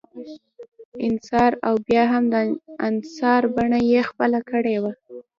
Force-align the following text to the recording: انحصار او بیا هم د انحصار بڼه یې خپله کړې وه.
انحصار 1.07 1.51
او 1.67 1.75
بیا 1.87 2.03
هم 2.13 2.23
د 2.33 2.35
انحصار 2.87 3.41
بڼه 3.55 3.79
یې 3.91 4.01
خپله 4.09 4.39
کړې 4.49 4.75
وه. 4.83 4.93